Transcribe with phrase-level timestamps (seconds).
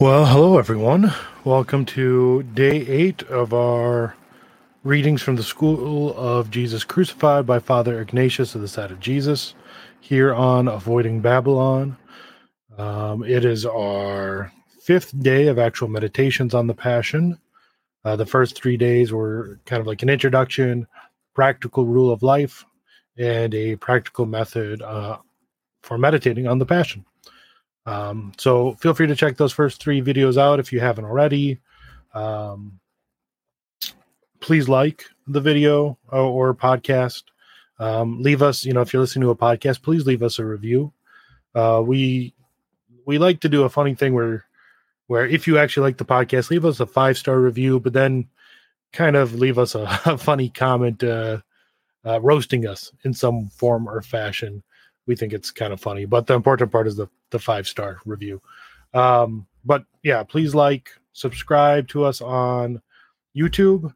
[0.00, 1.12] Well, hello everyone.
[1.42, 4.14] Welcome to day eight of our
[4.84, 9.56] readings from the School of Jesus Crucified by Father Ignatius of the Side of Jesus
[9.98, 11.96] here on Avoiding Babylon.
[12.76, 17.36] Um, it is our fifth day of actual meditations on the Passion.
[18.04, 20.86] Uh, the first three days were kind of like an introduction,
[21.34, 22.64] practical rule of life,
[23.16, 25.18] and a practical method uh,
[25.82, 27.04] for meditating on the Passion.
[27.86, 31.58] Um, so feel free to check those first three videos out if you haven't already.
[32.14, 32.80] Um,
[34.40, 37.24] please like the video or, or podcast.
[37.78, 40.44] Um, leave us, you know, if you're listening to a podcast, please leave us a
[40.44, 40.92] review.
[41.54, 42.34] Uh, we
[43.06, 44.44] we like to do a funny thing where
[45.06, 48.28] where if you actually like the podcast, leave us a five star review, but then
[48.92, 51.38] kind of leave us a, a funny comment uh,
[52.04, 54.62] uh, roasting us in some form or fashion
[55.08, 56.04] we think it's kind of funny.
[56.04, 58.40] But the important part is the the five star review.
[58.94, 62.80] Um, but yeah, please like, subscribe to us on
[63.36, 63.92] YouTube,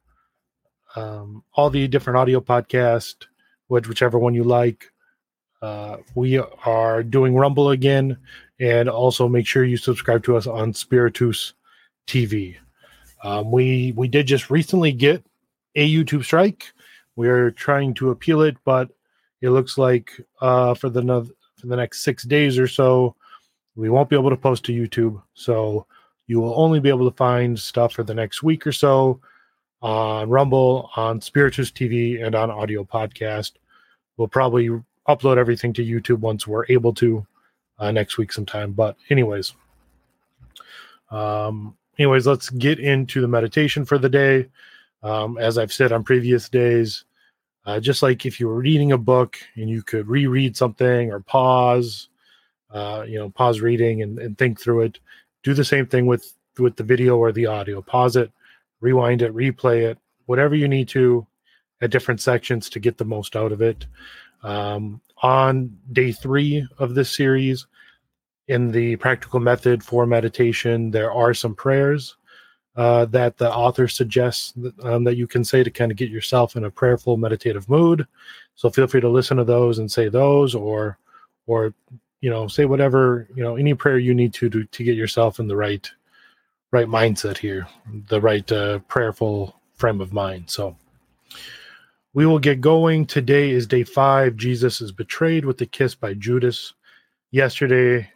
[0.96, 3.26] um, all the different audio podcast,
[3.68, 4.90] which whichever one you like.
[5.60, 8.18] Uh, we are doing Rumble again,
[8.58, 11.52] and also make sure you subscribe to us on Spiritus
[12.08, 12.56] TV.
[13.22, 15.24] Um, we we did just recently get
[15.76, 16.72] a YouTube strike.
[17.14, 18.90] We are trying to appeal it, but
[19.42, 21.02] it looks like uh, for the
[21.60, 23.14] for the next six days or so,
[23.76, 25.22] we won't be able to post to YouTube.
[25.34, 25.86] So
[26.26, 29.20] you will only be able to find stuff for the next week or so
[29.82, 33.52] on Rumble, on Spiritus TV, and on audio podcast.
[34.16, 34.70] We'll probably
[35.08, 37.26] upload everything to YouTube once we're able to
[37.78, 38.72] uh, next week sometime.
[38.72, 39.54] But anyways,
[41.10, 44.48] um, anyways, let's get into the meditation for the day.
[45.02, 47.04] Um, as I've said on previous days,
[47.64, 51.20] uh, just like if you were reading a book and you could reread something or
[51.20, 52.08] pause,
[52.70, 54.98] uh, you know, pause reading and, and think through it.
[55.42, 57.80] Do the same thing with with the video or the audio.
[57.80, 58.32] Pause it,
[58.80, 61.26] rewind it, replay it, whatever you need to
[61.80, 63.86] at different sections to get the most out of it.
[64.42, 67.66] Um, on day three of this series,
[68.48, 72.16] in the practical method for meditation, there are some prayers
[72.76, 76.10] uh, that the author suggests that, um, that you can say to kind of get
[76.10, 78.06] yourself in a prayerful meditative mood.
[78.54, 80.98] So feel free to listen to those and say those or
[81.46, 81.74] or
[82.20, 85.38] you know say whatever you know any prayer you need to to, to get yourself
[85.40, 85.90] in the right
[86.70, 87.66] right mindset here
[88.08, 90.48] the right uh, prayerful frame of mind.
[90.48, 90.76] So
[92.14, 93.06] we will get going.
[93.06, 94.36] Today is day five.
[94.36, 96.74] Jesus is betrayed with the kiss by judas.
[97.30, 98.10] Yesterday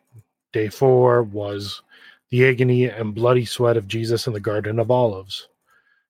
[0.52, 1.82] day four was
[2.30, 5.48] the agony and bloody sweat of Jesus in the Garden of Olives.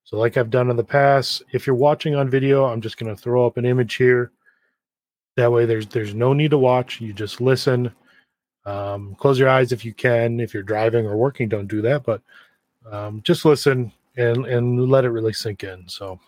[0.05, 3.15] So, like I've done in the past, if you're watching on video, I'm just going
[3.15, 4.31] to throw up an image here.
[5.37, 7.01] That way, there's there's no need to watch.
[7.01, 7.93] You just listen.
[8.65, 10.41] Um, close your eyes if you can.
[10.41, 12.05] If you're driving or working, don't do that.
[12.05, 12.23] But
[12.91, 15.89] um, just listen and and let it really sink in.
[15.89, 16.21] So,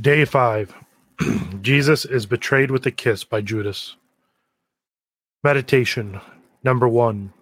[0.00, 0.74] day five,
[1.62, 3.96] Jesus is betrayed with a kiss by Judas.
[5.42, 6.20] Meditation
[6.64, 7.32] number one.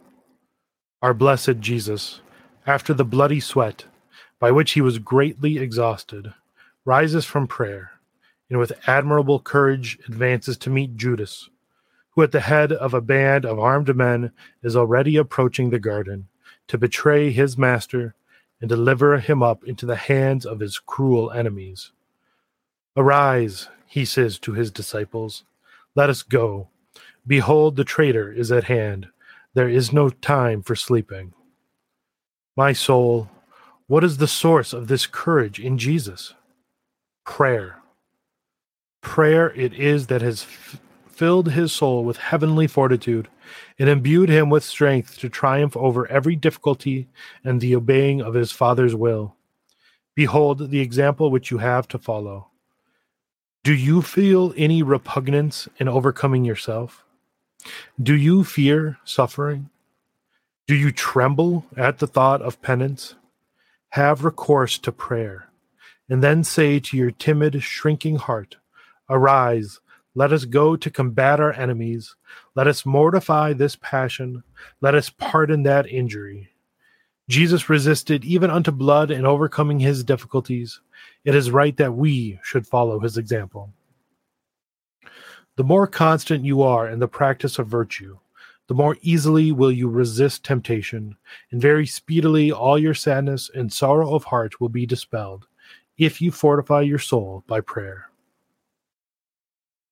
[1.01, 2.21] Our blessed Jesus,
[2.67, 3.85] after the bloody sweat,
[4.41, 6.35] by which he was greatly exhausted,
[6.85, 7.93] rises from prayer,
[8.51, 11.51] and with admirable courage advances to meet Judas,
[12.11, 14.33] who at the head of a band of armed men
[14.63, 16.27] is already approaching the garden
[16.67, 18.17] to betray his master
[18.61, 21.93] and deliver him up into the hands of his cruel enemies.
[22.97, 25.45] Arise, he says to his disciples,
[25.95, 26.69] let us go.
[27.25, 29.09] Behold, the traitor is at hand.
[29.55, 31.33] There is no time for sleeping.
[32.57, 33.29] My soul,
[33.87, 36.35] what is the source of this courage in Jesus?
[37.25, 37.79] Prayer.
[39.01, 43.29] Prayer it is that has f- filled his soul with heavenly fortitude
[43.79, 47.09] and imbued him with strength to triumph over every difficulty
[47.43, 49.35] and the obeying of his Father's will.
[50.15, 52.49] Behold the example which you have to follow.
[53.65, 57.05] Do you feel any repugnance in overcoming yourself?
[58.01, 59.71] Do you fear suffering?
[60.67, 63.15] Do you tremble at the thought of penance?
[63.91, 65.49] Have recourse to prayer,
[66.09, 68.57] and then say to your timid, shrinking heart,
[69.09, 69.81] Arise,
[70.15, 72.17] let us go to combat our enemies.
[72.55, 74.43] Let us mortify this passion.
[74.81, 76.51] Let us pardon that injury.
[77.29, 80.81] Jesus resisted even unto blood in overcoming his difficulties.
[81.25, 83.73] It is right that we should follow his example.
[85.59, 88.17] The more constant you are in the practice of virtue,
[88.69, 91.17] the more easily will you resist temptation,
[91.51, 95.49] and very speedily all your sadness and sorrow of heart will be dispelled,
[95.97, 98.09] if you fortify your soul by prayer.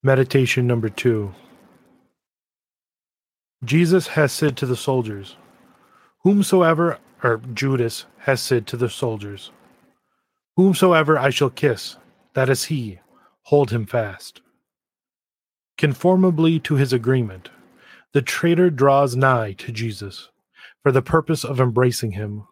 [0.05, 1.35] Meditation number two
[3.65, 5.35] Jesus has said to the soldiers,
[6.19, 9.51] Whomsoever, or Judas, has said to the soldiers,
[10.55, 11.97] Whomsoever I shall kiss,
[12.35, 13.01] that is he,
[13.43, 14.43] hold him fast.
[15.79, 17.51] Conformably to his agreement,
[18.13, 20.31] the traitor draws nigh to Jesus
[20.83, 22.47] for the purpose of embracing him,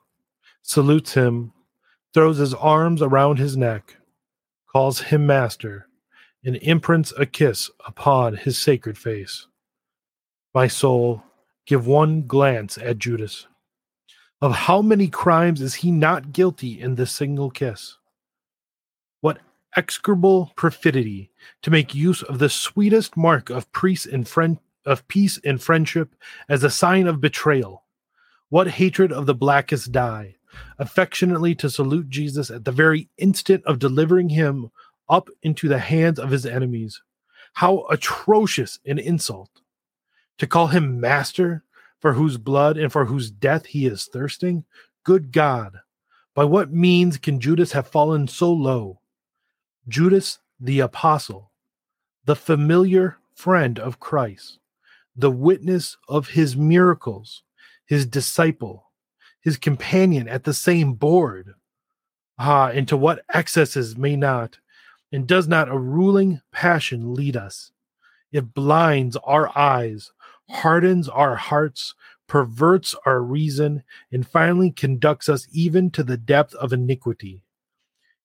[0.61, 1.53] salutes him,
[2.13, 3.97] throws his arms around his neck,
[4.71, 5.89] calls him master,
[6.45, 9.47] and imprints a kiss upon his sacred face.
[10.55, 11.23] My soul,
[11.67, 13.47] give one glance at Judas.
[14.43, 17.97] Of how many crimes is he not guilty in this single kiss?
[19.77, 21.31] Execrable perfidy
[21.63, 26.15] to make use of the sweetest mark of peace and friend of peace and friendship
[26.49, 27.85] as a sign of betrayal.
[28.51, 30.37] What hatred of the blackest dye,
[30.79, 34.71] affectionately to salute Jesus at the very instant of delivering him
[35.09, 37.03] up into the hands of his enemies.
[37.55, 39.51] How atrocious an insult!
[40.39, 41.65] To call him master,
[41.99, 44.65] for whose blood and for whose death he is thirsting?
[45.03, 45.81] Good God!
[46.35, 49.01] By what means can Judas have fallen so low?
[49.87, 51.51] Judas the apostle,
[52.25, 54.59] the familiar friend of Christ,
[55.15, 57.43] the witness of his miracles,
[57.85, 58.91] his disciple,
[59.41, 61.55] his companion at the same board.
[62.39, 64.59] Ah, into what excesses may not,
[65.13, 67.71] and does not a ruling passion lead us?
[68.33, 70.13] It blinds our eyes,
[70.49, 71.95] hardens our hearts,
[72.27, 77.44] perverts our reason, and finally conducts us even to the depth of iniquity.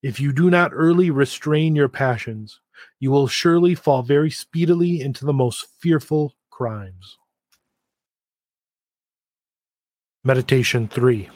[0.01, 2.61] If you do not early restrain your passions,
[2.99, 7.17] you will surely fall very speedily into the most fearful crimes.
[10.23, 11.29] Meditation 3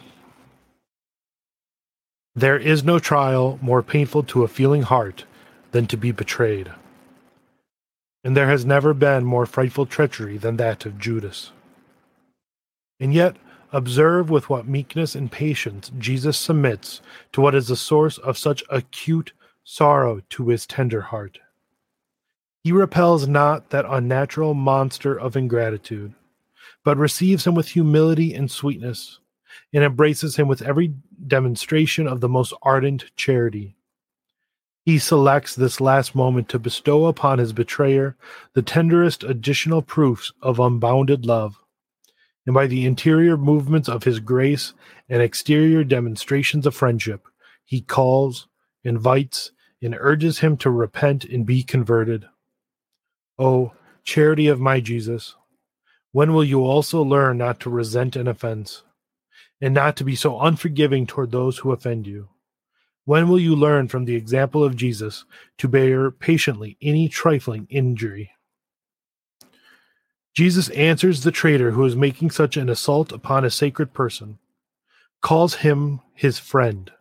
[2.36, 5.26] There is no trial more painful to a feeling heart
[5.72, 6.72] than to be betrayed.
[8.24, 11.52] And there has never been more frightful treachery than that of Judas.
[13.00, 13.36] And yet,
[13.74, 17.02] observe with what meekness and patience Jesus submits
[17.34, 19.34] to what is the source of such acute
[19.64, 21.40] sorrow to his tender heart.
[22.64, 26.14] He repels not that unnatural monster of ingratitude,
[26.86, 29.20] but receives him with humility and sweetness,
[29.74, 30.94] and embraces him with every
[31.28, 33.76] demonstration of the most ardent charity.
[34.86, 38.18] He selects this last moment to bestow upon his betrayer
[38.54, 41.63] the tenderest additional proofs of unbounded love
[42.46, 44.74] and by the interior movements of his grace
[45.10, 47.28] and exterior demonstrations of friendship,
[47.64, 48.48] he calls,
[48.84, 49.52] invites,
[49.82, 52.26] and urges him to repent and be converted.
[53.38, 53.74] O
[54.04, 55.36] charity of my Jesus,
[56.12, 58.84] when will you also learn not to resent an offense,
[59.60, 62.30] and not to be so unforgiving toward those who offend you?
[63.06, 65.26] When will you learn from the example of Jesus
[65.58, 68.32] to bear patiently any trifling injury?
[70.34, 74.40] Jesus answers the traitor who is making such an assault upon a sacred person,
[75.22, 76.92] calls him his friend,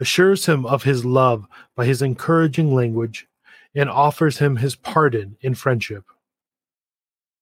[0.00, 3.28] assures him of his love by his encouraging language,
[3.74, 6.04] and offers him his pardon in friendship.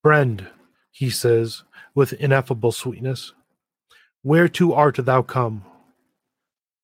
[0.02, 0.48] Friend,
[0.90, 1.62] he says
[1.94, 3.32] with ineffable sweetness,
[4.22, 5.64] whereto art thou come?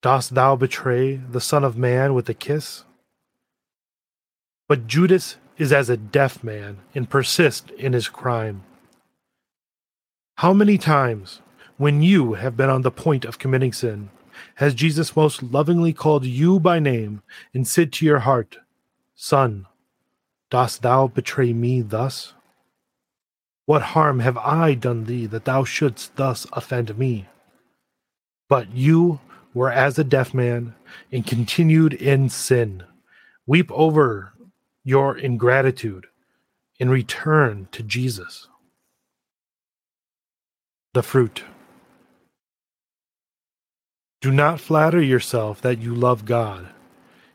[0.01, 2.85] Dost thou betray the Son of Man with a kiss?
[4.69, 8.63] But Judas is as a deaf man and persist in his crime.
[10.37, 11.41] How many times,
[11.77, 14.11] when you have been on the point of committing sin,
[14.57, 17.23] has Jesus most lovingly called you by name
[17.55, 18.59] and said to your heart,
[19.15, 19.67] Son,
[20.51, 22.35] dost thou betray me thus?
[23.67, 27.27] What harm have I done thee that thou shouldst thus offend me?
[28.49, 29.21] But you
[29.55, 30.75] were as a deaf man
[31.13, 32.83] and continued in sin.
[33.47, 34.33] Weep over
[34.85, 36.07] your ingratitude
[36.79, 38.49] in return to Jesus.
[40.95, 41.45] The fruit.
[44.21, 46.69] Do not flatter yourself that you love God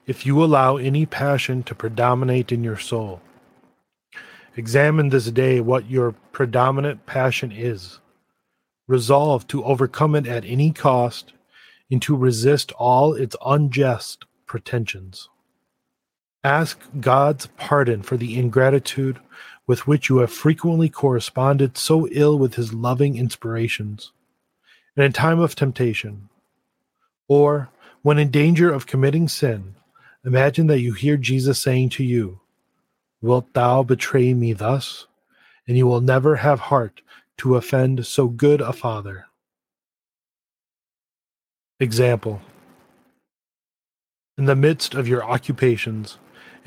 [0.05, 3.21] if you allow any passion to predominate in your soul.
[4.55, 7.99] Examine this day what your predominant passion is.
[8.87, 11.33] Resolve to overcome it at any cost
[11.91, 15.29] and to resist all its unjust pretensions.
[16.43, 19.19] Ask God's pardon for the ingratitude
[19.65, 24.11] with which you have frequently corresponded so ill with his loving inspirations.
[24.95, 26.29] And in time of temptation,
[27.27, 27.69] or
[28.01, 29.75] when in danger of committing sin,
[30.25, 32.39] imagine that you hear Jesus saying to you,
[33.21, 35.07] Wilt thou betray me thus?
[35.67, 37.01] And you will never have heart
[37.39, 39.25] to offend so good a father.
[41.79, 42.41] Example
[44.37, 46.17] In the midst of your occupations,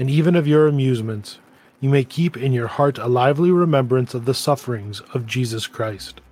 [0.01, 1.39] and even of your amusements,
[1.79, 6.23] you may keep in your heart a lively remembrance of the sufferings of Jesus Christ.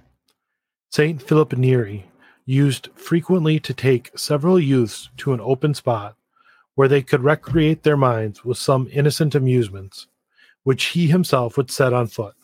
[0.90, 2.06] Saint Philip Neri
[2.46, 6.16] used frequently to take several youths to an open spot
[6.76, 10.06] where they could recreate their minds with some innocent amusements,
[10.62, 12.36] which he himself would set on foot.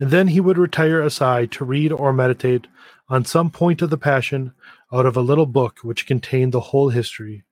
[0.00, 2.66] And then he would retire aside to read or meditate
[3.10, 4.54] on some point of the Passion
[4.90, 7.44] out of a little book which contained the whole history,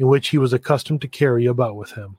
[0.00, 2.16] in which he was accustomed to carry about with him.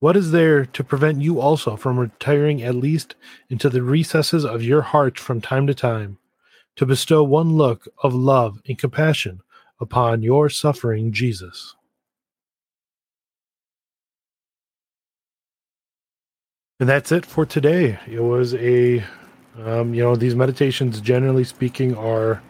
[0.00, 3.14] What is there to prevent you also from retiring at least
[3.48, 6.18] into the recesses of your heart from time to time,
[6.74, 9.40] to bestow one look of love and compassion
[9.80, 11.76] upon your suffering Jesus?
[16.80, 18.00] And that's it for today.
[18.10, 19.04] It was a,
[19.64, 22.42] um, you know, these meditations, generally speaking, are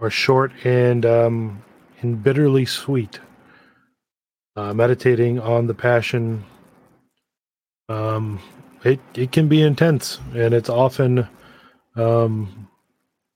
[0.00, 1.62] are short and um,
[2.00, 3.20] and bitterly sweet.
[4.56, 6.44] Uh, meditating on the passion,
[7.88, 8.40] um,
[8.84, 11.28] it it can be intense, and it's often,
[11.94, 12.68] um,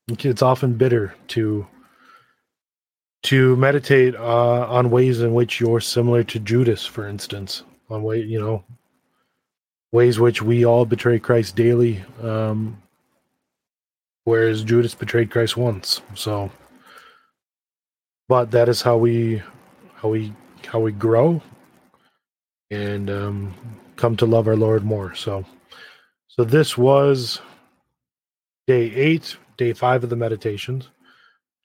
[0.09, 1.67] it's often bitter to
[3.23, 8.21] to meditate uh, on ways in which you're similar to Judas, for instance, on way
[8.21, 8.65] you know
[9.93, 12.83] ways which we all betray Christ daily, um,
[14.25, 16.01] whereas Judas betrayed Christ once.
[16.15, 16.51] So,
[18.33, 19.43] but that is how we
[19.97, 20.33] how we
[20.67, 21.43] how we grow
[22.71, 23.53] and um,
[23.97, 25.15] come to love our Lord more.
[25.15, 25.45] So,
[26.29, 27.43] so this was
[28.67, 30.89] day eight, day five of the meditations.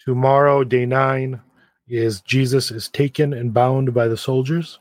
[0.03, 1.39] Tomorrow, day nine,
[1.87, 4.77] is Jesus is taken and bound by the soldiers.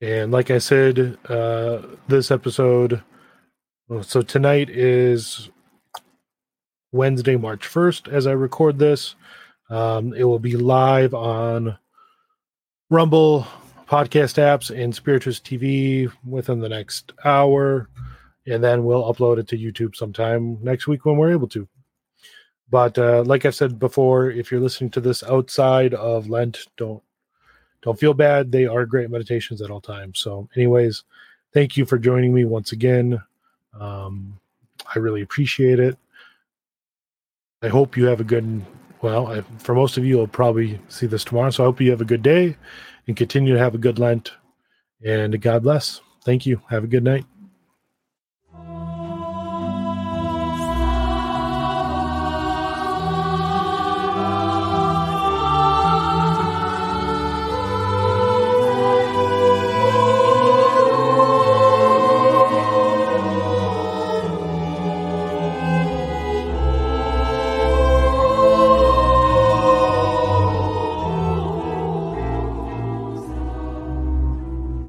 [0.00, 3.02] And like I said, uh, this episode,
[4.02, 5.50] so tonight is
[6.92, 9.16] Wednesday, March 1st, as I record this.
[9.70, 11.76] Um, it will be live on
[12.90, 13.46] Rumble
[13.88, 17.88] podcast apps and Spiritus TV within the next hour.
[18.46, 21.66] And then we'll upload it to YouTube sometime next week when we're able to.
[22.70, 27.02] But uh, like I said before, if you're listening to this outside of Lent, don't
[27.82, 28.50] don't feel bad.
[28.50, 30.18] They are great meditations at all times.
[30.18, 31.04] So, anyways,
[31.52, 33.22] thank you for joining me once again.
[33.78, 34.40] Um,
[34.94, 35.98] I really appreciate it.
[37.62, 38.64] I hope you have a good,
[39.04, 41.50] well, I, for most of you, I'll probably see this tomorrow.
[41.50, 42.56] So I hope you have a good day
[43.06, 44.32] and continue to have a good Lent.
[45.04, 46.00] And God bless.
[46.24, 46.62] Thank you.
[46.70, 47.26] Have a good night.